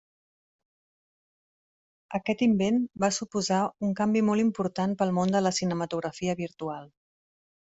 [2.19, 3.59] Aquest invent va suposar
[3.89, 6.91] un canvi molt important pel món de la cinematografia virtual.